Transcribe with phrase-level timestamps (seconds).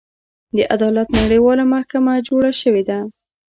[0.55, 2.99] د عدالت نړیواله محکمه جوړه شوې ده.